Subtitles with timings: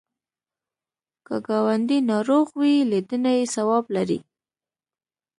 [1.25, 4.19] که ګاونډی ناروغ وي، لیدنه یې ثواب لري